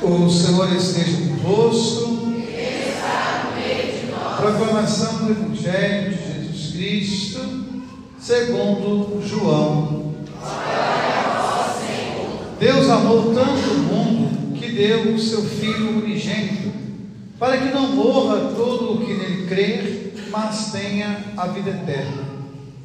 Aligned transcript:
O 0.00 0.30
Senhor 0.30 0.72
esteja 0.76 1.28
convosco. 1.28 2.18
Proclamação 4.36 5.24
do 5.24 5.32
Evangelho 5.32 6.14
de 6.14 6.46
Jesus 6.46 6.72
Cristo, 6.72 7.40
segundo 8.20 9.20
João. 9.26 10.14
Deus 12.60 12.88
amou 12.88 13.34
tanto 13.34 13.70
o 13.70 13.78
mundo 13.78 14.56
que 14.56 14.70
deu 14.70 15.14
o 15.14 15.18
seu 15.18 15.42
Filho 15.42 15.98
unigênito, 15.98 16.72
para 17.36 17.56
que 17.58 17.74
não 17.74 17.88
morra 17.88 18.52
todo 18.54 18.94
o 18.94 19.04
que 19.04 19.14
nele 19.14 19.46
crer, 19.48 20.14
mas 20.30 20.70
tenha 20.70 21.24
a 21.36 21.48
vida 21.48 21.70
eterna. 21.70 22.22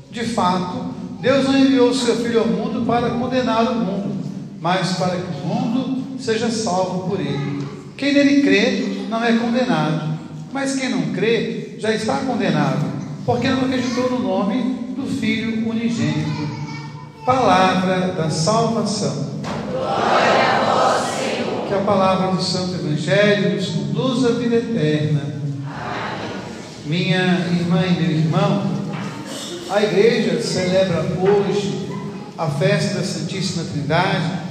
De 0.09 0.25
fato, 0.25 0.93
Deus 1.21 1.43
não 1.45 1.59
enviou 1.59 1.89
o 1.89 1.95
seu 1.95 2.16
Filho 2.16 2.39
ao 2.39 2.48
mundo 2.48 2.84
para 2.88 3.11
condenar 3.11 3.71
o 3.71 3.75
mundo, 3.75 4.25
mas 4.59 4.93
para 4.93 5.18
que 5.18 5.27
o 5.43 5.48
mundo 5.48 5.93
seja 6.23 6.49
salvo 6.49 7.09
por 7.09 7.19
ele. 7.19 7.67
Quem 7.97 8.13
nele 8.13 8.41
crê 8.41 9.05
não 9.09 9.23
é 9.23 9.33
condenado, 9.33 10.18
mas 10.54 10.75
quem 10.75 10.89
não 10.89 11.14
crê 11.14 11.75
já 11.77 11.91
está 11.93 12.19
condenado, 12.19 12.86
porque 13.25 13.50
não 13.50 13.65
acreditou 13.65 14.09
no 14.09 14.19
nome 14.19 14.95
do 14.95 15.05
Filho 15.19 15.69
unigênito. 15.69 16.64
Palavra 17.25 18.14
da 18.14 18.29
salvação. 18.29 19.41
Glória 19.71 20.43
a 20.43 20.73
vós, 20.73 21.19
Senhor. 21.19 21.67
Que 21.67 21.73
a 21.73 21.79
palavra 21.79 22.31
do 22.31 22.42
Santo 22.42 22.75
Evangelho 22.75 23.55
nos 23.55 23.67
conduza 23.67 24.29
à 24.29 24.31
vida 24.33 24.55
eterna. 24.55 25.21
Amém. 25.65 26.86
Minha 26.86 27.47
irmã 27.59 27.86
e 27.86 28.01
meu 28.01 28.11
irmão, 28.11 28.64
a 29.69 29.83
igreja 29.83 30.42
celebra 30.42 31.05
hoje 31.21 31.87
a 32.38 32.47
festa 32.47 32.95
da 32.95 33.03
Santíssima 33.03 33.64
Trindade 33.72 34.42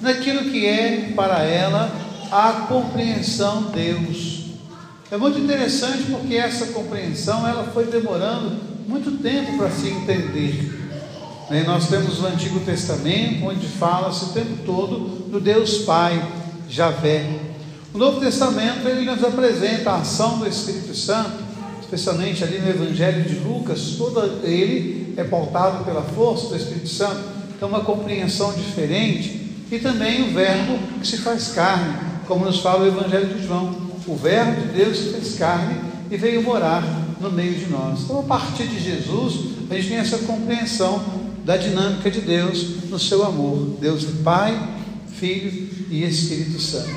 naquilo 0.00 0.50
que 0.50 0.66
é 0.66 1.12
para 1.14 1.42
ela 1.42 1.90
a 2.30 2.66
compreensão 2.68 3.64
de 3.64 3.72
Deus. 3.72 4.40
É 5.10 5.16
muito 5.16 5.38
interessante 5.38 6.04
porque 6.10 6.36
essa 6.36 6.66
compreensão 6.66 7.46
ela 7.46 7.64
foi 7.72 7.86
demorando 7.86 8.56
muito 8.86 9.22
tempo 9.22 9.56
para 9.58 9.70
se 9.70 9.88
entender. 9.88 10.78
E 11.50 11.60
nós 11.64 11.88
temos 11.88 12.20
o 12.20 12.26
Antigo 12.26 12.60
Testamento 12.60 13.46
onde 13.46 13.66
fala-se 13.66 14.26
o 14.26 14.28
tempo 14.28 14.58
todo 14.64 15.28
do 15.28 15.40
Deus 15.40 15.78
Pai, 15.78 16.22
Javé. 16.68 17.26
O 17.92 17.98
Novo 17.98 18.20
Testamento 18.20 18.86
ele 18.88 19.04
nos 19.04 19.24
apresenta 19.24 19.90
a 19.90 19.96
ação 19.96 20.38
do 20.38 20.46
Espírito 20.46 20.94
Santo 20.94 21.50
especialmente 21.90 22.44
ali 22.44 22.58
no 22.60 22.70
Evangelho 22.70 23.24
de 23.24 23.34
Lucas, 23.40 23.96
todo 23.98 24.40
ele 24.44 25.12
é 25.16 25.24
pautado 25.24 25.84
pela 25.84 26.02
força 26.02 26.46
do 26.46 26.56
Espírito 26.56 26.88
Santo, 26.88 27.20
então 27.56 27.68
uma 27.68 27.80
compreensão 27.80 28.52
diferente, 28.52 29.39
e 29.70 29.78
também 29.78 30.28
o 30.28 30.34
Verbo 30.34 30.78
que 31.00 31.06
se 31.06 31.18
faz 31.18 31.48
carne, 31.48 31.94
como 32.26 32.44
nos 32.44 32.60
fala 32.60 32.84
o 32.84 32.88
Evangelho 32.88 33.34
de 33.34 33.46
João, 33.46 33.90
o 34.06 34.16
Verbo 34.16 34.60
de 34.60 34.68
Deus 34.68 34.98
se 34.98 35.10
fez 35.10 35.38
carne 35.38 35.76
e 36.10 36.16
veio 36.16 36.42
morar 36.42 36.82
no 37.20 37.30
meio 37.30 37.54
de 37.54 37.66
nós. 37.66 38.00
Então, 38.02 38.20
a 38.20 38.22
partir 38.24 38.66
de 38.66 38.80
Jesus, 38.80 39.50
a 39.70 39.74
gente 39.74 39.88
tem 39.88 39.98
essa 39.98 40.18
compreensão 40.18 41.02
da 41.44 41.56
dinâmica 41.56 42.10
de 42.10 42.20
Deus 42.20 42.88
no 42.90 42.98
seu 42.98 43.24
amor, 43.24 43.76
Deus 43.80 44.04
é 44.04 44.22
Pai, 44.24 44.68
Filho 45.18 45.68
e 45.90 46.02
Espírito 46.04 46.60
Santo. 46.60 46.90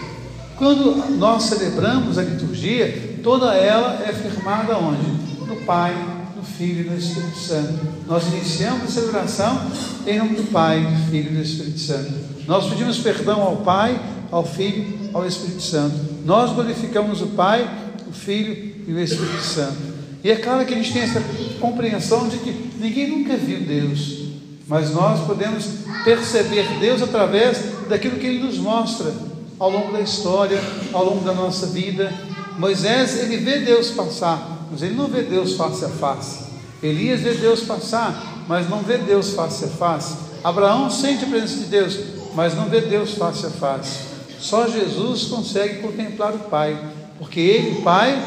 Quando 0.55 1.17
nós 1.17 1.43
celebramos 1.43 2.17
a 2.17 2.23
liturgia, 2.23 3.19
toda 3.23 3.53
ela 3.53 4.03
é 4.07 4.13
firmada 4.13 4.77
onde? 4.77 5.03
No 5.47 5.57
Pai, 5.65 5.95
no 6.35 6.43
Filho 6.43 6.85
e 6.85 6.89
no 6.89 6.97
Espírito 6.97 7.37
Santo. 7.37 7.79
Nós 8.07 8.25
iniciamos 8.27 8.83
a 8.83 8.87
celebração 8.87 9.71
em 10.05 10.17
nome 10.17 10.35
do 10.35 10.51
Pai, 10.51 10.81
do 10.81 11.11
Filho 11.11 11.31
e 11.31 11.35
do 11.35 11.41
Espírito 11.41 11.79
Santo. 11.79 12.32
Nós 12.47 12.67
pedimos 12.67 12.97
perdão 12.99 13.41
ao 13.41 13.57
Pai, 13.57 13.99
ao 14.31 14.45
Filho, 14.45 15.11
ao 15.13 15.25
Espírito 15.25 15.61
Santo. 15.61 15.95
Nós 16.25 16.51
glorificamos 16.51 17.21
o 17.21 17.27
Pai, 17.27 17.69
o 18.07 18.11
Filho 18.11 18.75
e 18.87 18.93
o 18.93 18.99
Espírito 18.99 19.41
Santo. 19.41 19.93
E 20.23 20.31
é 20.31 20.35
claro 20.35 20.65
que 20.65 20.73
a 20.73 20.77
gente 20.77 20.93
tem 20.93 21.03
essa 21.03 21.21
compreensão 21.59 22.27
de 22.27 22.37
que 22.37 22.71
ninguém 22.79 23.09
nunca 23.09 23.35
viu 23.35 23.59
Deus, 23.59 24.19
mas 24.67 24.91
nós 24.91 25.19
podemos 25.25 25.65
perceber 26.03 26.65
Deus 26.79 27.01
através 27.01 27.61
daquilo 27.89 28.17
que 28.17 28.25
Ele 28.25 28.43
nos 28.43 28.57
mostra 28.57 29.13
ao 29.59 29.69
longo 29.69 29.91
da 29.91 30.01
história, 30.01 30.61
ao 30.91 31.05
longo 31.05 31.23
da 31.23 31.33
nossa 31.33 31.67
vida, 31.67 32.11
Moisés, 32.57 33.19
ele 33.19 33.37
vê 33.37 33.59
Deus 33.59 33.91
passar, 33.91 34.67
mas 34.71 34.81
ele 34.81 34.95
não 34.95 35.07
vê 35.07 35.21
Deus 35.23 35.53
face 35.55 35.85
a 35.85 35.89
face. 35.89 36.43
Elias 36.81 37.21
vê 37.21 37.33
Deus 37.33 37.61
passar, 37.61 38.43
mas 38.47 38.69
não 38.69 38.79
vê 38.79 38.97
Deus 38.97 39.31
face 39.31 39.65
a 39.65 39.69
face. 39.69 40.15
Abraão 40.43 40.89
sente 40.89 41.23
a 41.23 41.27
presença 41.27 41.57
de 41.57 41.65
Deus, 41.65 41.97
mas 42.35 42.55
não 42.55 42.65
vê 42.65 42.81
Deus 42.81 43.13
face 43.13 43.45
a 43.45 43.49
face. 43.49 43.99
Só 44.39 44.67
Jesus 44.67 45.25
consegue 45.25 45.81
contemplar 45.81 46.33
o 46.33 46.39
Pai, 46.39 46.77
porque 47.17 47.39
Ele 47.39 47.69
e 47.69 47.79
o 47.79 47.81
Pai 47.81 48.21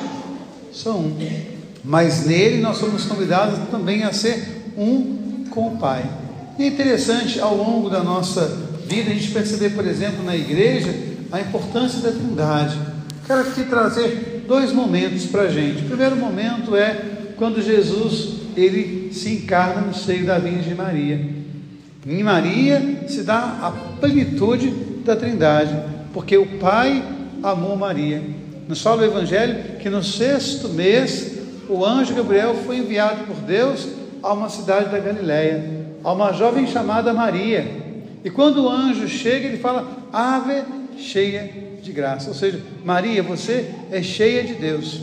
são 0.73 0.99
um. 0.99 1.17
Mas 1.85 2.27
nele 2.27 2.61
nós 2.61 2.79
somos 2.79 3.05
convidados 3.05 3.59
também 3.71 4.03
a 4.03 4.13
ser 4.13 4.73
um 4.77 5.45
com 5.51 5.69
o 5.69 5.77
Pai. 5.79 6.05
E 6.59 6.65
é 6.65 6.67
interessante 6.69 7.39
ao 7.39 7.55
longo 7.55 7.91
da 7.91 8.03
nossa 8.03 8.47
vida 8.87 9.11
a 9.11 9.15
gente 9.15 9.31
perceber, 9.31 9.71
por 9.71 9.87
exemplo, 9.87 10.25
na 10.25 10.35
igreja, 10.35 10.95
a 11.31 11.41
importância 11.41 12.01
da 12.01 12.11
Trindade. 12.11 12.79
Quero 13.27 13.41
aqui 13.41 13.65
trazer 13.65 14.45
dois 14.47 14.73
momentos 14.73 15.27
para 15.27 15.43
a 15.43 15.49
gente. 15.49 15.83
O 15.83 15.87
primeiro 15.87 16.17
momento 16.17 16.75
é 16.75 17.33
quando 17.37 17.61
Jesus 17.61 18.37
ele 18.57 19.13
se 19.13 19.35
encarna 19.35 19.83
no 19.83 19.95
seio 19.95 20.25
da 20.25 20.39
Virgem 20.39 20.75
Maria. 20.75 21.36
Em 22.07 22.23
Maria 22.23 22.81
se 23.09 23.25
dá 23.25 23.59
a 23.61 23.73
plenitude 24.01 24.71
da 25.05 25.17
Trindade, 25.17 25.77
porque 26.13 26.37
o 26.39 26.59
Pai 26.59 27.03
amou 27.43 27.77
Maria. 27.77 28.23
Nos 28.69 28.81
fala 28.81 29.03
o 29.03 29.05
Evangelho 29.05 29.79
que 29.81 29.91
no 29.91 30.05
sexto 30.05 30.69
mês 30.69 31.37
o 31.69 31.85
anjo 31.85 32.15
Gabriel 32.15 32.55
foi 32.65 32.79
enviado 32.79 33.25
por 33.25 33.37
Deus 33.37 33.89
a 34.23 34.33
uma 34.33 34.49
cidade 34.49 34.89
da 34.89 35.01
Galiléia, 35.01 35.65
a 36.05 36.13
uma 36.13 36.33
jovem 36.33 36.67
chamada 36.69 37.13
Maria. 37.13 37.67
E 38.25 38.31
quando 38.31 38.65
o 38.65 38.69
anjo 38.69 39.09
chega, 39.09 39.49
ele 39.49 39.59
fala: 39.59 39.89
Ave 40.13 40.63
cheia 40.97 41.51
de 41.83 41.93
graça. 41.93 42.29
Ou 42.29 42.35
seja, 42.35 42.61
Maria, 42.85 43.21
você 43.21 43.73
é 43.91 44.01
cheia 44.01 44.45
de 44.45 44.55
Deus. 44.55 45.03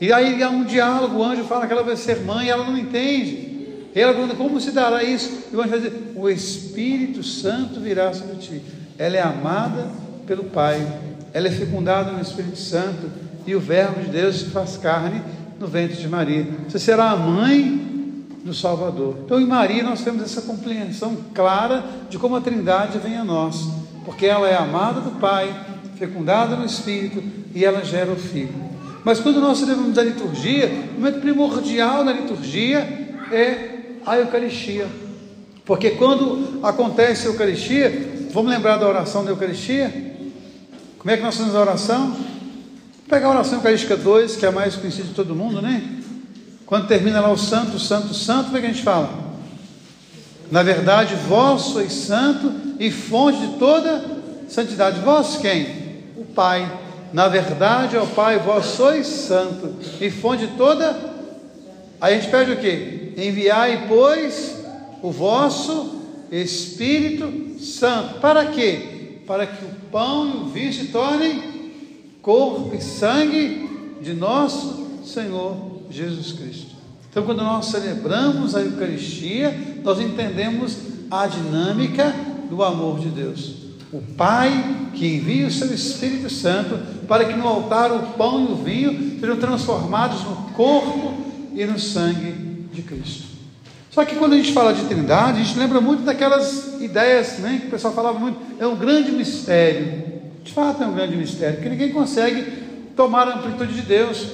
E 0.00 0.12
aí 0.12 0.42
há 0.42 0.50
um 0.50 0.64
diálogo, 0.64 1.18
o 1.18 1.24
anjo 1.24 1.44
fala 1.44 1.68
que 1.68 1.72
ela 1.72 1.82
vai 1.84 1.96
ser 1.96 2.20
mãe, 2.20 2.48
ela 2.48 2.64
não 2.64 2.76
entende. 2.76 3.49
Ela 3.94 4.12
pergunta, 4.12 4.34
como 4.34 4.60
se 4.60 4.70
dará 4.70 5.02
isso? 5.02 5.44
E 5.52 5.56
o 5.56 5.60
anjo 5.60 5.70
vai 5.70 5.80
dizer, 5.80 6.12
o 6.14 6.28
Espírito 6.28 7.22
Santo 7.22 7.80
virá 7.80 8.12
sobre 8.12 8.36
ti. 8.36 8.62
Ela 8.96 9.16
é 9.16 9.22
amada 9.22 9.88
pelo 10.26 10.44
Pai, 10.44 10.86
ela 11.32 11.48
é 11.48 11.50
fecundada 11.50 12.12
no 12.12 12.20
Espírito 12.20 12.58
Santo, 12.58 13.10
e 13.46 13.54
o 13.54 13.60
Verbo 13.60 14.00
de 14.00 14.10
Deus 14.10 14.40
se 14.40 14.44
faz 14.46 14.76
carne 14.76 15.20
no 15.58 15.66
ventre 15.66 15.96
de 15.96 16.08
Maria. 16.08 16.46
Você 16.68 16.78
será 16.78 17.10
a 17.10 17.16
mãe 17.16 18.24
do 18.44 18.54
Salvador. 18.54 19.16
Então, 19.24 19.40
em 19.40 19.46
Maria, 19.46 19.82
nós 19.82 20.02
temos 20.02 20.22
essa 20.22 20.42
compreensão 20.42 21.16
clara 21.34 21.84
de 22.08 22.18
como 22.18 22.36
a 22.36 22.40
Trindade 22.40 22.98
vem 22.98 23.16
a 23.16 23.24
nós, 23.24 23.68
porque 24.04 24.26
ela 24.26 24.48
é 24.48 24.56
amada 24.56 25.00
do 25.00 25.18
Pai, 25.18 25.54
fecundada 25.96 26.56
no 26.56 26.64
Espírito 26.64 27.22
e 27.54 27.64
ela 27.64 27.84
gera 27.84 28.10
o 28.10 28.16
Filho. 28.16 28.54
Mas 29.04 29.20
quando 29.20 29.40
nós 29.40 29.58
celebramos 29.58 29.98
a 29.98 30.02
liturgia, 30.02 30.70
o 30.96 31.00
momento 31.00 31.20
primordial 31.20 32.04
da 32.04 32.12
liturgia 32.12 32.78
é 33.32 33.79
a 34.06 34.18
Eucaristia. 34.18 34.86
Porque 35.64 35.90
quando 35.90 36.60
acontece 36.62 37.26
a 37.26 37.30
Eucaristia, 37.30 38.28
vamos 38.32 38.50
lembrar 38.50 38.76
da 38.76 38.88
oração 38.88 39.24
da 39.24 39.30
Eucaristia? 39.30 39.92
Como 40.98 41.10
é 41.10 41.16
que 41.16 41.22
nós 41.22 41.36
fazemos 41.36 41.56
a 41.56 41.60
oração? 41.60 42.16
Pegar 43.08 43.28
a 43.28 43.30
oração 43.30 43.58
Eucarística 43.58 43.96
2, 43.96 44.36
que 44.36 44.44
é 44.44 44.48
a 44.48 44.52
mais 44.52 44.76
conhecida 44.76 45.08
de 45.08 45.14
todo 45.14 45.34
mundo, 45.34 45.60
né? 45.60 45.82
Quando 46.66 46.86
termina 46.86 47.20
lá 47.20 47.30
o 47.30 47.38
santo, 47.38 47.78
santo, 47.78 48.14
santo, 48.14 48.46
como 48.46 48.58
é 48.58 48.60
que 48.60 48.66
a 48.66 48.70
gente 48.70 48.82
fala? 48.82 49.10
Na 50.50 50.62
verdade, 50.62 51.14
vós 51.28 51.62
sois 51.62 51.92
santo 51.92 52.52
e 52.78 52.90
fonte 52.90 53.38
de 53.38 53.58
toda 53.58 54.04
santidade. 54.48 55.00
Vós 55.00 55.36
quem? 55.36 55.80
o 56.20 56.24
Pai. 56.24 56.70
Na 57.12 57.28
verdade, 57.28 57.96
ó 57.96 58.06
Pai, 58.06 58.38
vós 58.38 58.66
sois 58.66 59.06
santo 59.06 59.74
e 60.00 60.10
fonte 60.10 60.46
de 60.46 60.56
toda. 60.56 60.96
Aí 62.00 62.14
a 62.14 62.20
gente 62.20 62.30
pede 62.30 62.52
o 62.52 62.56
que? 62.56 62.99
Enviai, 63.20 63.86
pois, 63.86 64.56
o 65.02 65.10
vosso 65.10 66.00
Espírito 66.32 67.60
Santo. 67.60 68.18
Para 68.18 68.46
quê? 68.46 69.20
Para 69.26 69.46
que 69.46 69.62
o 69.62 69.68
pão 69.92 70.26
e 70.26 70.36
o 70.38 70.44
vinho 70.46 70.72
se 70.72 70.86
tornem 70.86 71.42
corpo 72.22 72.74
e 72.74 72.80
sangue 72.80 73.98
de 74.00 74.14
nosso 74.14 75.04
Senhor 75.04 75.82
Jesus 75.90 76.32
Cristo. 76.32 76.70
Então, 77.10 77.24
quando 77.24 77.42
nós 77.42 77.66
celebramos 77.66 78.54
a 78.54 78.60
Eucaristia, 78.60 79.54
nós 79.82 80.00
entendemos 80.00 80.78
a 81.10 81.26
dinâmica 81.26 82.14
do 82.48 82.62
amor 82.62 83.00
de 83.00 83.08
Deus. 83.08 83.54
O 83.92 84.00
Pai 84.16 84.88
que 84.94 85.16
envia 85.16 85.46
o 85.46 85.50
seu 85.50 85.74
Espírito 85.74 86.30
Santo 86.30 86.78
para 87.06 87.24
que 87.24 87.34
no 87.34 87.46
altar 87.46 87.92
o 87.92 88.14
pão 88.14 88.46
e 88.48 88.52
o 88.52 88.56
vinho 88.56 89.18
sejam 89.20 89.36
transformados 89.36 90.22
no 90.24 90.36
corpo 90.54 91.14
e 91.54 91.64
no 91.66 91.78
sangue 91.78 92.49
de 92.80 92.88
Cristo. 92.88 93.24
Só 93.90 94.04
que 94.04 94.14
quando 94.14 94.34
a 94.34 94.36
gente 94.36 94.52
fala 94.52 94.72
de 94.72 94.84
Trindade, 94.84 95.40
a 95.40 95.44
gente 95.44 95.58
lembra 95.58 95.80
muito 95.80 96.04
daquelas 96.04 96.80
ideias 96.80 97.38
né, 97.38 97.58
que 97.60 97.66
o 97.66 97.70
pessoal 97.70 97.92
falava 97.92 98.18
muito, 98.18 98.38
é 98.58 98.66
um 98.66 98.76
grande 98.76 99.10
mistério. 99.10 100.10
De 100.44 100.52
fato 100.52 100.82
é 100.82 100.86
um 100.86 100.94
grande 100.94 101.16
mistério, 101.16 101.56
porque 101.56 101.68
ninguém 101.68 101.92
consegue 101.92 102.44
tomar 102.96 103.28
a 103.28 103.36
amplitude 103.36 103.74
de 103.74 103.82
Deus. 103.82 104.26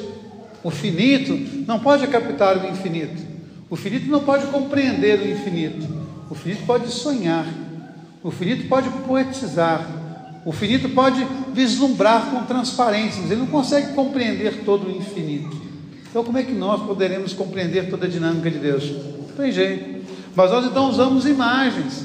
O 0.63 0.71
finito 0.71 1.33
não 1.67 1.79
pode 1.79 2.07
captar 2.07 2.59
o 2.59 2.69
infinito. 2.69 3.23
O 3.69 3.77
finito 3.77 4.09
não 4.09 4.21
pode 4.21 4.47
compreender 4.47 5.21
o 5.21 5.31
infinito. 5.31 5.87
O 6.31 6.35
finito 6.35 6.65
pode 6.67 6.91
sonhar. 6.91 7.47
O 8.23 8.31
finito 8.31 8.69
pode 8.69 8.89
poetizar. 9.07 9.89
O 10.45 10.53
finito 10.53 10.89
pode 10.91 11.27
vislumbrar 11.53 12.31
com 12.31 12.45
transparência, 12.45 13.21
mas 13.23 13.31
ele 13.31 13.41
não 13.41 13.49
consegue 13.49 13.95
compreender 13.95 14.65
todo 14.65 14.87
o 14.87 14.91
infinito. 14.91 15.66
Então, 16.11 16.25
como 16.25 16.39
é 16.39 16.43
que 16.43 16.53
nós 16.53 16.83
poderemos 16.83 17.33
compreender 17.33 17.91
toda 17.91 18.07
a 18.07 18.09
dinâmica 18.09 18.51
de 18.51 18.59
Deus? 18.59 18.91
Não 18.91 19.37
tem 19.37 19.53
jeito. 19.53 20.05
Mas 20.35 20.51
nós 20.51 20.67
então 20.67 20.89
usamos 20.89 21.27
imagens. 21.27 22.05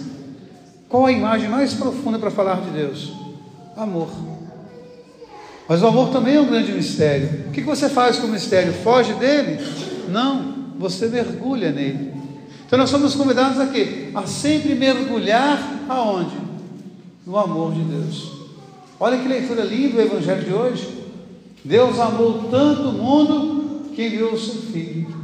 Qual 0.87 1.05
a 1.05 1.11
imagem 1.11 1.49
mais 1.49 1.73
profunda 1.73 2.19
para 2.19 2.31
falar 2.31 2.61
de 2.61 2.71
Deus? 2.71 3.13
Amor. 3.75 4.09
Mas 5.67 5.81
o 5.81 5.87
amor 5.87 6.09
também 6.09 6.35
é 6.35 6.41
um 6.41 6.47
grande 6.47 6.71
mistério. 6.71 7.45
O 7.47 7.51
que 7.51 7.61
você 7.61 7.87
faz 7.87 8.17
com 8.17 8.27
o 8.27 8.31
mistério? 8.31 8.73
Foge 8.73 9.13
dele? 9.13 9.59
Não, 10.09 10.53
você 10.77 11.07
mergulha 11.07 11.71
nele. 11.71 12.13
Então 12.65 12.79
nós 12.79 12.89
somos 12.89 13.15
convidados 13.15 13.59
a 13.59 13.67
quê? 13.67 14.09
A 14.13 14.25
sempre 14.25 14.75
mergulhar 14.75 15.61
aonde? 15.87 16.35
No 17.25 17.37
amor 17.37 17.73
de 17.73 17.81
Deus. 17.81 18.31
Olha 18.99 19.17
que 19.17 19.27
leitura 19.27 19.63
linda 19.63 19.97
o 19.97 20.01
Evangelho 20.01 20.43
de 20.43 20.53
hoje. 20.53 21.01
Deus 21.63 21.99
amou 21.99 22.49
tanto 22.49 22.89
o 22.89 22.93
mundo 22.93 23.50
que 23.95 24.05
enviou 24.05 24.33
o 24.33 24.39
seu 24.39 24.61
Filho. 24.61 25.21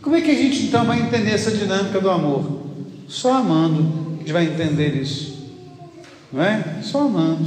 Como 0.00 0.14
é 0.16 0.20
que 0.20 0.30
a 0.30 0.34
gente 0.34 0.64
então 0.64 0.84
vai 0.84 1.00
entender 1.00 1.32
essa 1.32 1.50
dinâmica 1.50 2.00
do 2.00 2.10
amor? 2.10 2.62
Só 3.08 3.34
amando 3.34 4.08
a 4.14 4.18
gente 4.18 4.32
vai 4.32 4.44
entender 4.44 4.94
isso. 4.94 5.38
Não 6.32 6.42
é? 6.42 6.80
Só 6.82 7.02
amando. 7.02 7.46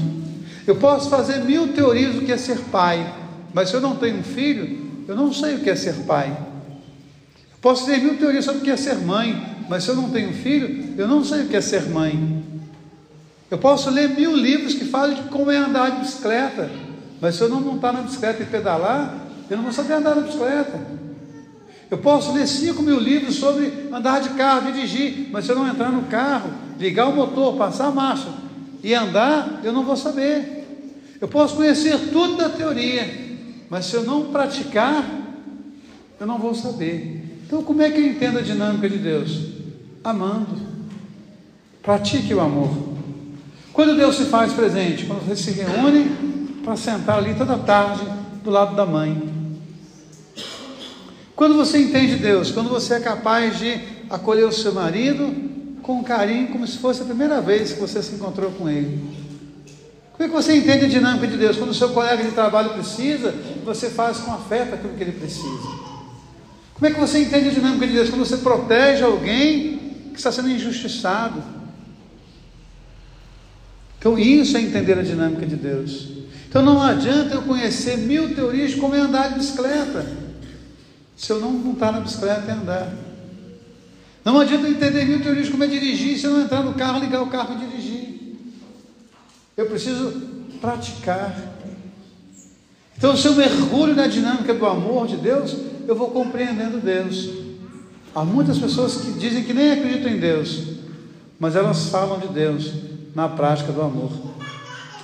Eu 0.66 0.76
posso 0.76 1.10
fazer 1.10 1.44
mil 1.44 1.74
teorias 1.74 2.16
do 2.16 2.22
que 2.22 2.32
é 2.32 2.38
ser 2.38 2.58
pai, 2.72 3.14
mas 3.54 3.70
se 3.70 3.76
eu 3.76 3.82
não 3.82 3.96
tenho 3.96 4.20
um 4.20 4.24
filho, 4.24 4.90
eu 5.08 5.16
não 5.16 5.34
sei 5.34 5.56
o 5.56 5.60
que 5.60 5.70
é 5.70 5.76
ser 5.76 5.94
pai. 6.06 6.30
Eu 6.30 7.58
posso 7.62 7.86
ter 7.86 8.00
mil 8.00 8.18
teorias 8.18 8.46
sobre 8.46 8.62
o 8.62 8.64
que 8.64 8.72
é 8.72 8.78
ser 8.78 8.96
mãe, 8.96 9.40
mas 9.70 9.84
se 9.84 9.90
eu 9.90 9.96
não 9.96 10.10
tenho 10.10 10.34
filho, 10.34 10.94
eu 10.98 11.08
não 11.08 11.24
sei 11.24 11.44
o 11.44 11.48
que 11.48 11.56
é 11.56 11.62
ser 11.62 11.90
mãe. 11.90 12.44
Eu 13.50 13.58
posso 13.58 13.90
ler 13.90 14.10
mil 14.10 14.36
livros 14.36 14.74
que 14.74 14.86
falam 14.86 15.14
de 15.14 15.24
como 15.24 15.52
é 15.52 15.58
andar 15.58 15.92
de 15.92 16.00
bicicleta, 16.00 16.72
mas 17.20 17.36
se 17.36 17.42
eu 17.42 17.50
não 17.50 17.60
montar 17.60 17.92
na 17.92 18.02
bicicleta 18.02 18.42
e 18.42 18.46
pedalar, 18.46 19.28
eu 19.52 19.58
não 19.58 19.66
vou 19.66 19.74
saber 19.74 19.96
andar 19.96 20.16
na 20.16 20.22
bicicleta. 20.22 20.80
Eu 21.90 21.98
posso 21.98 22.32
ler 22.32 22.48
cinco 22.48 22.82
mil 22.82 22.98
livros 22.98 23.36
sobre 23.36 23.90
andar 23.92 24.22
de 24.22 24.30
carro, 24.30 24.72
dirigir, 24.72 25.28
mas 25.30 25.44
se 25.44 25.52
eu 25.52 25.58
não 25.58 25.68
entrar 25.68 25.92
no 25.92 26.04
carro, 26.04 26.50
ligar 26.80 27.10
o 27.10 27.14
motor, 27.14 27.58
passar 27.58 27.88
a 27.88 27.92
marcha 27.92 28.30
e 28.82 28.94
andar, 28.94 29.60
eu 29.62 29.74
não 29.74 29.84
vou 29.84 29.98
saber. 29.98 30.88
Eu 31.20 31.28
posso 31.28 31.58
conhecer 31.58 32.12
tudo 32.14 32.38
da 32.38 32.48
teoria, 32.48 33.06
mas 33.70 33.88
se 33.88 33.96
eu 33.96 34.04
não 34.04 34.32
praticar, 34.32 35.04
eu 36.18 36.26
não 36.26 36.40
vou 36.40 36.56
saber. 36.56 37.42
Então, 37.46 37.62
como 37.62 37.82
é 37.82 37.92
que 37.92 38.00
eu 38.00 38.08
entendo 38.08 38.40
a 38.40 38.42
dinâmica 38.42 38.90
de 38.90 38.98
Deus? 38.98 39.50
Amando. 40.02 40.56
Pratique 41.84 42.34
o 42.34 42.40
amor. 42.40 42.70
Quando 43.74 43.98
Deus 43.98 44.16
se 44.16 44.26
faz 44.26 44.54
presente? 44.54 45.06
Quando 45.06 45.28
você 45.28 45.36
se 45.36 45.52
reúne 45.52 46.10
para 46.64 46.78
sentar 46.78 47.18
ali 47.18 47.34
toda 47.34 47.58
tarde 47.58 48.06
do 48.44 48.50
lado 48.50 48.76
da 48.78 48.86
mãe. 48.86 49.31
Quando 51.42 51.56
você 51.56 51.80
entende 51.80 52.18
Deus, 52.18 52.52
quando 52.52 52.70
você 52.70 52.94
é 52.94 53.00
capaz 53.00 53.58
de 53.58 53.82
acolher 54.12 54.46
o 54.46 54.52
seu 54.52 54.74
marido 54.74 55.34
com 55.82 56.04
carinho, 56.04 56.50
como 56.50 56.68
se 56.68 56.78
fosse 56.78 57.02
a 57.02 57.06
primeira 57.06 57.42
vez 57.42 57.74
que 57.74 57.80
você 57.80 58.04
se 58.04 58.14
encontrou 58.14 58.52
com 58.52 58.70
ele. 58.70 59.02
Como 60.14 60.24
é 60.24 60.28
que 60.28 60.36
você 60.36 60.56
entende 60.56 60.86
a 60.86 60.88
dinâmica 60.88 61.26
de 61.26 61.38
Deus? 61.38 61.58
Quando 61.58 61.72
o 61.72 61.74
seu 61.74 61.90
colega 61.90 62.24
de 62.24 62.30
trabalho 62.30 62.70
precisa, 62.76 63.34
você 63.66 63.90
faz 63.90 64.20
com 64.20 64.32
afeto 64.32 64.76
aquilo 64.76 64.94
que 64.94 65.02
ele 65.02 65.14
precisa. 65.14 65.68
Como 66.76 66.86
é 66.86 66.92
que 66.92 67.00
você 67.00 67.24
entende 67.24 67.50
a 67.50 67.52
dinâmica 67.52 67.88
de 67.88 67.94
Deus? 67.94 68.12
Quando 68.12 68.24
você 68.24 68.38
protege 68.38 69.04
alguém 69.04 69.80
que 70.12 70.20
está 70.20 70.32
sendo 70.32 70.52
injustiçado. 70.52 71.42
Então, 73.98 74.20
isso 74.20 74.56
é 74.58 74.62
entender 74.62 75.00
a 75.00 75.02
dinâmica 75.02 75.48
de 75.48 75.56
Deus. 75.56 76.08
Então, 76.48 76.62
não 76.62 76.80
adianta 76.80 77.34
eu 77.34 77.42
conhecer 77.42 77.98
mil 77.98 78.36
teorias 78.36 78.70
de 78.70 78.78
como 78.78 78.94
é 78.94 79.00
andar 79.00 79.30
de 79.30 79.40
bicicleta, 79.40 80.21
se 81.22 81.32
eu 81.32 81.40
não 81.40 81.52
montar 81.52 81.92
na 81.92 82.00
bicicleta 82.00 82.48
e 82.48 82.52
andar. 82.52 82.92
Não 84.26 84.40
adianta 84.40 84.68
entender 84.68 85.06
mil 85.06 85.22
teorias 85.22 85.50
como 85.50 85.64
é 85.64 85.68
dirigir, 85.68 86.18
se 86.18 86.26
eu 86.26 86.32
não 86.32 86.42
entrar 86.42 86.64
no 86.64 86.74
carro, 86.74 87.00
ligar 87.00 87.22
o 87.22 87.28
carro 87.28 87.54
e 87.54 87.58
dirigir. 87.64 88.38
Eu 89.56 89.68
preciso 89.68 90.20
praticar. 90.60 91.40
Então, 92.98 93.16
se 93.16 93.28
eu 93.28 93.36
mergulho 93.36 93.96
na 93.96 94.08
dinâmica 94.08 94.52
do 94.52 94.66
amor 94.66 95.06
de 95.06 95.18
Deus, 95.18 95.56
eu 95.88 95.96
vou 95.96 96.10
compreendendo 96.10 96.80
Deus. 96.80 97.30
Há 98.16 98.24
muitas 98.24 98.58
pessoas 98.58 98.96
que 98.96 99.12
dizem 99.12 99.44
que 99.44 99.54
nem 99.54 99.74
acreditam 99.74 100.12
em 100.12 100.20
Deus, 100.20 100.70
mas 101.40 101.56
elas 101.56 101.90
falam 101.90 102.18
de 102.18 102.30
Deus 102.30 102.74
na 103.14 103.30
prática 103.30 103.72
do 103.72 103.84
amor. 103.84 104.12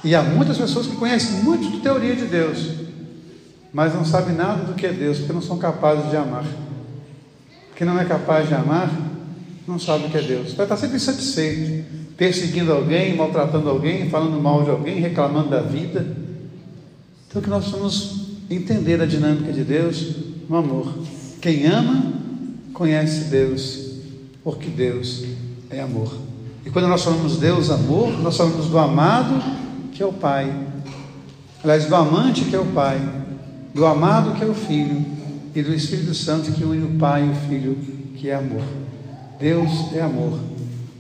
E 0.04 0.16
há 0.16 0.24
muitas 0.24 0.58
pessoas 0.58 0.88
que 0.88 0.96
conhecem 0.96 1.44
muito 1.44 1.70
de 1.70 1.80
teoria 1.80 2.16
de 2.16 2.26
Deus, 2.26 2.87
mas 3.78 3.94
não 3.94 4.04
sabem 4.04 4.36
nada 4.36 4.64
do 4.64 4.74
que 4.74 4.88
é 4.88 4.92
Deus, 4.92 5.20
porque 5.20 5.34
não 5.34 5.42
são 5.42 5.60
capazes 5.60 6.10
de 6.10 6.18
amar. 6.18 6.44
Quem 7.76 7.86
não 7.86 8.00
é 8.00 8.06
capaz 8.06 8.48
de 8.48 8.56
amar, 8.56 8.92
não 9.68 9.78
sabe 9.78 10.08
o 10.08 10.10
que 10.10 10.18
é 10.18 10.22
Deus. 10.24 10.54
Vai 10.54 10.66
estar 10.66 10.78
sempre 10.78 10.96
insatisfeito, 10.96 11.86
perseguindo 12.18 12.74
alguém, 12.74 13.16
maltratando 13.16 13.70
alguém, 13.70 14.10
falando 14.10 14.42
mal 14.42 14.64
de 14.64 14.72
alguém, 14.72 15.00
reclamando 15.00 15.50
da 15.50 15.62
vida. 15.62 16.08
Então 17.30 17.40
que 17.40 17.52
nós 17.52 17.68
vamos 17.68 18.40
entender 18.50 19.00
a 19.00 19.06
dinâmica 19.06 19.54
de 19.54 19.64
Deus 19.64 20.08
no 20.50 20.56
amor. 20.56 20.92
Quem 21.40 21.68
ama, 21.68 22.14
conhece 22.74 23.26
Deus, 23.26 23.92
porque 24.44 24.70
Deus 24.70 25.24
é 25.70 25.82
amor. 25.82 26.18
E 26.66 26.72
quando 26.72 26.88
nós 26.88 27.04
falamos 27.04 27.38
Deus 27.38 27.70
amor, 27.70 28.10
nós 28.24 28.36
falamos 28.36 28.70
do 28.70 28.80
amado 28.80 29.40
que 29.92 30.02
é 30.02 30.06
o 30.08 30.14
Pai, 30.14 30.52
aliás, 31.64 31.86
do 31.86 31.96
amante 31.96 32.44
que 32.46 32.56
é 32.56 32.60
o 32.60 32.66
Pai, 32.66 33.00
do 33.78 33.86
amado 33.86 34.34
que 34.34 34.44
é 34.44 34.48
o 34.48 34.56
Filho 34.56 35.06
e 35.54 35.62
do 35.62 35.72
Espírito 35.72 36.12
Santo 36.16 36.52
que 36.52 36.64
une 36.64 36.84
o 36.84 36.98
Pai 36.98 37.24
e 37.24 37.30
o 37.30 37.36
Filho 37.48 37.78
que 38.16 38.28
é 38.28 38.34
amor. 38.34 38.64
Deus 39.40 39.94
é 39.94 40.02
amor. 40.02 40.40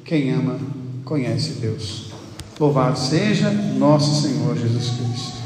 Quem 0.05 0.31
ama, 0.31 0.59
conhece 1.03 1.53
Deus. 1.53 2.11
Louvado 2.59 2.99
seja 2.99 3.49
nosso 3.49 4.21
Senhor 4.21 4.55
Jesus 4.55 4.91
Cristo. 4.91 5.37